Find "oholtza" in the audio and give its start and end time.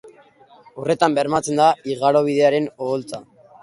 2.89-3.27